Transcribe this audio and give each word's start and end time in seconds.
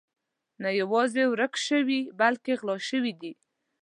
نه 0.63 0.69
یوازې 0.81 1.23
ورک 1.27 1.53
شوي 1.67 2.01
بلکې 2.19 2.51
غلا 2.59 2.75
شوي 2.89 3.13
دي. 3.21 3.33